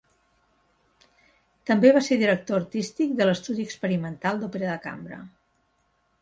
També 1.69 1.91
va 1.97 2.01
ser 2.07 2.17
director 2.21 2.59
artístic 2.61 3.13
de 3.19 3.29
l'Estudi 3.31 3.67
experimental 3.69 4.41
d'òpera 4.45 4.73
de 4.73 4.81
cambra. 4.89 5.21